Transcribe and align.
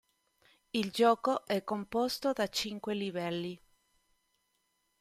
Il 0.73 0.89
gioco 0.89 1.45
è 1.45 1.63
composto 1.63 2.31
da 2.33 2.47
cinque 2.47 2.95
livelli. 2.95 3.61